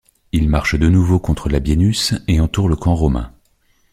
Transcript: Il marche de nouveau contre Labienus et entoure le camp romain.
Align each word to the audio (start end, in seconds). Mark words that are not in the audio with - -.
Il 0.31 0.49
marche 0.49 0.73
de 0.73 0.89
nouveau 0.89 1.19
contre 1.19 1.47
Labienus 1.47 2.15
et 2.27 2.39
entoure 2.39 2.67
le 2.69 2.75
camp 2.75 2.95
romain. 2.95 3.31